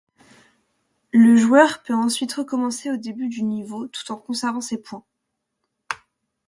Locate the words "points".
4.81-5.03